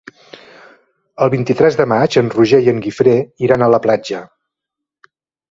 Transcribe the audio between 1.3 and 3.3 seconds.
vint-i-tres de maig en Roger i en Guifré